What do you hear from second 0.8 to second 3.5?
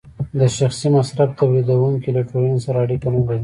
مصرف تولیدونکی له ټولنې سره اړیکه نلري